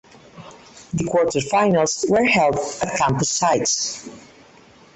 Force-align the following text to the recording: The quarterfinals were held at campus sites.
The 0.95 1.03
quarterfinals 1.03 2.09
were 2.09 2.23
held 2.25 2.55
at 2.81 2.97
campus 2.97 3.29
sites. 3.29 4.09